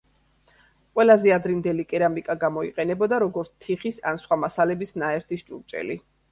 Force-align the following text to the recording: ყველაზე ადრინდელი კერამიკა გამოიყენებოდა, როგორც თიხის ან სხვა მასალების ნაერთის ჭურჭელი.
ყველაზე 0.99 1.33
ადრინდელი 1.35 1.85
კერამიკა 1.91 2.37
გამოიყენებოდა, 2.45 3.21
როგორც 3.27 3.53
თიხის 3.67 4.03
ან 4.15 4.21
სხვა 4.25 4.41
მასალების 4.47 4.97
ნაერთის 5.05 5.49
ჭურჭელი. 5.53 6.03